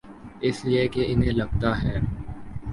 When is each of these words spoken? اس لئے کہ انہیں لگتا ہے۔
اس 0.41 0.57
لئے 0.65 0.87
کہ 0.87 1.05
انہیں 1.07 1.31
لگتا 1.31 1.81
ہے۔ 1.83 1.95